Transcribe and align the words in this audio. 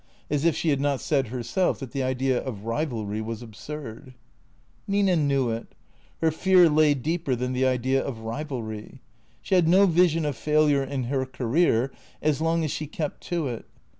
As 0.31 0.45
if 0.45 0.55
she 0.55 0.69
had 0.69 0.81
not 0.81 0.99
said 0.99 1.27
herself 1.27 1.77
that 1.77 1.91
the 1.91 2.01
idea 2.01 2.39
of 2.43 2.65
rivalry 2.65 3.21
was 3.21 3.43
absurd. 3.43 4.15
Nina 4.87 5.15
knew 5.15 5.51
it. 5.51 5.75
Her 6.21 6.31
fear 6.31 6.67
lay 6.71 6.95
deeper 6.95 7.35
than 7.35 7.53
the 7.53 7.67
idea 7.67 8.03
of 8.03 8.21
rivalry. 8.21 8.99
She 9.43 9.53
had 9.53 9.67
no 9.67 9.85
vision 9.85 10.25
of 10.25 10.35
failure 10.35 10.83
in 10.83 11.03
her 11.03 11.27
career 11.27 11.91
as 12.19 12.41
long 12.41 12.63
as 12.63 12.71
she 12.71 12.87
kept 12.87 13.21
to 13.25 13.47
it. 13.47 13.65